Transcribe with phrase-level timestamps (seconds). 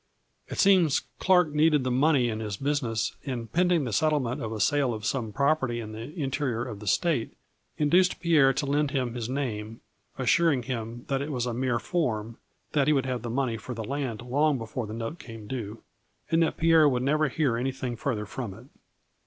[0.47, 4.59] It seems Clark needed the money in his business and pending the settlement of a
[4.59, 7.35] sale of some property in the interior of the State,
[7.77, 9.81] induced Pierre to lend him his name,
[10.17, 12.39] assuring him that it was a mere form,
[12.71, 14.21] that he would have the 122 A FLUBRT IN DIAMONDS.
[14.25, 15.83] money for the land long before the note came due,
[16.31, 18.65] and that Pierre would never hear anything further from it.